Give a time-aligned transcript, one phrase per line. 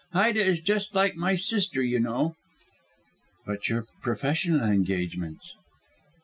[0.13, 2.33] Ida is just like my sister, you know."
[3.45, 5.53] "But your professional engagements?"